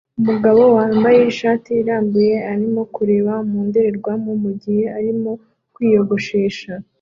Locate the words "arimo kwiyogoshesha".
4.97-6.71